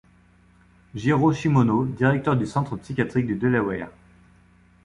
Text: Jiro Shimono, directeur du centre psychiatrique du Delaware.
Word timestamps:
Jiro 0.95 1.31
Shimono, 1.31 1.83
directeur 1.85 2.35
du 2.35 2.47
centre 2.47 2.75
psychiatrique 2.75 3.27
du 3.27 3.35
Delaware. 3.35 3.89